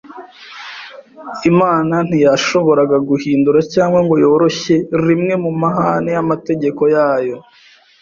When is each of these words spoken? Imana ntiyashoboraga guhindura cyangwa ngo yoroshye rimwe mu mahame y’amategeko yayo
Imana 1.51 1.95
ntiyashoboraga 2.07 2.97
guhindura 3.09 3.59
cyangwa 3.73 3.99
ngo 4.05 4.15
yoroshye 4.23 4.75
rimwe 5.05 5.33
mu 5.43 5.51
mahame 5.61 6.09
y’amategeko 6.15 6.81
yayo 6.95 7.35